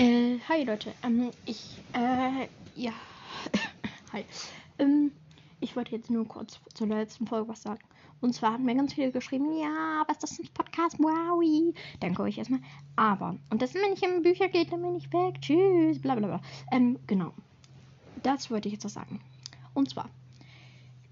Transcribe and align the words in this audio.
Äh, 0.00 0.38
hi 0.48 0.64
Leute, 0.64 0.94
ähm, 1.02 1.30
ich, 1.44 1.76
äh, 1.92 2.48
ja, 2.74 2.92
hi. 4.14 4.24
Ähm, 4.78 5.12
ich 5.60 5.76
wollte 5.76 5.94
jetzt 5.94 6.08
nur 6.08 6.26
kurz 6.26 6.58
zur 6.72 6.86
letzten 6.86 7.26
Folge 7.26 7.48
was 7.48 7.60
sagen. 7.60 7.82
Und 8.22 8.32
zwar 8.32 8.54
haben 8.54 8.64
mir 8.64 8.74
ganz 8.74 8.94
viele 8.94 9.12
geschrieben, 9.12 9.52
ja, 9.58 10.02
was 10.06 10.16
ist 10.16 10.22
das 10.22 10.38
ein 10.38 10.48
Podcast? 10.54 10.98
Wow. 11.00 11.44
Danke 12.00 12.22
euch 12.22 12.38
erstmal. 12.38 12.60
Aber, 12.96 13.36
und 13.50 13.60
das, 13.60 13.74
wenn 13.74 13.92
ich 13.92 14.02
in 14.02 14.22
Bücher 14.22 14.48
geht, 14.48 14.72
dann 14.72 14.80
bin 14.80 14.96
ich 14.96 15.12
weg. 15.12 15.38
Tschüss, 15.42 16.00
bla 16.00 16.14
bla 16.14 16.28
bla. 16.28 16.40
Ähm, 16.72 16.98
genau. 17.06 17.34
Das 18.22 18.50
wollte 18.50 18.68
ich 18.68 18.72
jetzt 18.72 18.86
was 18.86 18.94
sagen. 18.94 19.20
Und 19.74 19.90
zwar, 19.90 20.08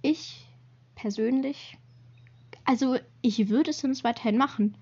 ich 0.01 0.47
persönlich, 0.95 1.77
also 2.65 2.97
ich 3.21 3.51
würde 3.51 3.75
Sims 3.75 4.03
weiterhin 4.03 4.39
machen. 4.39 4.79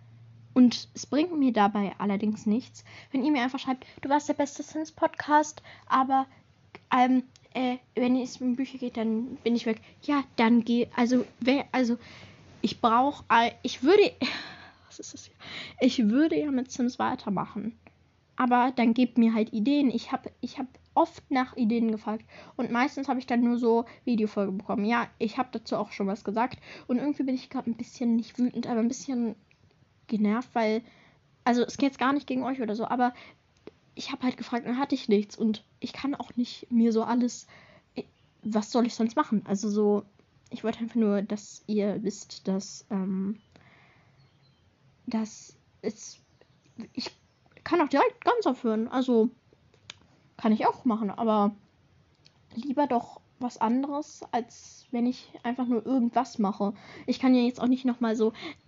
Und 0.57 0.89
es 0.95 1.05
bringt 1.05 1.39
mir 1.39 1.53
dabei 1.53 1.95
allerdings 1.99 2.47
nichts, 2.47 2.83
wenn 3.13 3.23
ihr 3.23 3.31
mir 3.31 3.43
einfach 3.43 3.59
schreibt, 3.59 3.85
du 4.01 4.09
warst 4.09 4.31
der 4.31 4.33
beste 4.33 4.63
Sims-Podcast, 4.63 5.61
aber 5.87 6.25
ähm, 6.91 7.25
äh, 7.53 7.77
wenn 7.95 8.17
es 8.17 8.41
um 8.41 8.57
Bücher 8.57 8.79
geht, 8.79 8.97
dann 8.97 9.37
bin 9.45 9.55
ich 9.55 9.67
weg. 9.67 9.83
Ja, 10.01 10.25
dann 10.37 10.65
geh. 10.65 10.87
Also, 10.97 11.27
wer, 11.41 11.67
also, 11.73 11.99
ich 12.63 12.81
brauche. 12.81 13.23
Ich 13.63 13.83
würde. 13.83 14.13
Was 14.87 14.99
ist 14.99 15.13
das 15.13 15.27
hier? 15.27 15.35
Ich 15.79 16.09
würde 16.09 16.41
ja 16.41 16.51
mit 16.51 16.73
Sims 16.73 16.99
weitermachen. 16.99 17.79
Aber 18.37 18.73
dann 18.75 18.95
gebt 18.95 19.19
mir 19.19 19.35
halt 19.35 19.53
Ideen. 19.53 19.91
Ich 19.91 20.11
habe 20.11 20.31
ich 20.41 20.59
hab 20.59 20.69
oft 20.95 21.31
nach 21.31 21.55
Ideen 21.59 21.93
gefragt. 21.93 22.25
Und 22.57 22.71
meistens 22.71 23.09
habe 23.09 23.19
ich 23.19 23.27
dann 23.27 23.43
nur 23.43 23.59
so 23.59 23.85
Videofolge 24.07 24.53
bekommen. 24.53 24.87
Ja, 24.87 25.07
ich 25.19 25.37
habe 25.37 25.51
dazu 25.53 25.77
auch 25.77 25.93
schon 25.93 26.07
was 26.07 26.25
gesagt. 26.25 26.61
Und 26.87 26.97
irgendwie 26.97 27.25
bin 27.25 27.35
ich 27.35 27.51
gerade 27.51 27.71
ein 27.71 27.77
bisschen 27.77 28.17
nicht 28.17 28.39
wütend, 28.39 28.67
aber 28.67 28.81
ein 28.81 28.89
bisschen 28.89 29.37
genervt, 30.09 30.51
weil, 30.55 30.83
also 31.45 31.63
es 31.63 31.77
geht 31.77 31.91
jetzt 31.91 31.99
gar 31.99 32.13
nicht 32.13 32.27
gegen 32.27 32.43
euch 32.43 32.61
oder 32.61 32.75
so, 32.75 32.87
aber 32.87 33.13
ich 33.95 34.13
habe 34.13 34.23
halt 34.23 34.37
gefragt, 34.37 34.67
dann 34.67 34.79
hatte 34.79 34.95
ich 34.95 35.09
nichts 35.09 35.37
und 35.37 35.65
ich 35.81 35.93
kann 35.93 36.15
auch 36.15 36.37
nicht 36.37 36.71
mir 36.71 36.93
so 36.93 37.03
alles, 37.03 37.47
was 38.43 38.71
soll 38.71 38.87
ich 38.87 38.95
sonst 38.95 39.17
machen? 39.17 39.43
Also 39.47 39.71
so, 39.71 40.05
ich 40.51 40.63
wollte 40.65 40.81
einfach 40.81 40.97
nur, 40.97 41.23
dass 41.23 41.65
ihr 41.67 42.03
wisst, 42.03 42.47
dass, 42.47 42.87
ähm, 42.91 43.41
dass 45.07 45.57
es, 45.83 46.21
ich 46.93 47.11
kann 47.65 47.81
auch 47.81 47.89
direkt 47.89 48.25
ganz 48.25 48.47
aufhören, 48.47 48.87
also 48.89 49.31
kann 50.37 50.53
ich 50.53 50.67
auch 50.67 50.85
machen, 50.85 51.11
aber 51.11 51.55
lieber 52.55 52.87
doch 52.87 53.21
was 53.39 53.59
anderes, 53.59 54.23
als 54.31 54.87
wenn 54.91 55.07
ich 55.07 55.31
einfach 55.43 55.67
nur 55.67 55.85
irgendwas 55.85 56.39
mache. 56.39 56.75
Ich 57.07 57.19
kann 57.19 57.35
ja 57.35 57.43
jetzt 57.43 57.61
auch 57.61 57.67
nicht 57.67 57.85
nochmal 57.85 58.17
so, 58.17 58.33
äh, 58.33 58.66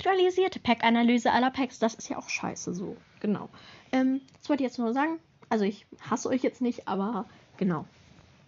aktualisierte 0.00 0.60
Pack-Analyse 0.60 1.30
aller 1.30 1.50
Packs. 1.50 1.78
Das 1.78 1.94
ist 1.94 2.08
ja 2.08 2.16
auch 2.16 2.28
scheiße 2.28 2.72
so. 2.72 2.96
Genau. 3.20 3.50
Ähm, 3.92 4.22
das 4.38 4.48
wollte 4.48 4.62
ich 4.62 4.68
jetzt 4.68 4.78
nur 4.78 4.94
sagen. 4.94 5.18
Also 5.50 5.66
ich 5.66 5.86
hasse 6.08 6.28
euch 6.30 6.42
jetzt 6.42 6.62
nicht, 6.62 6.88
aber 6.88 7.26
genau. 7.58 7.84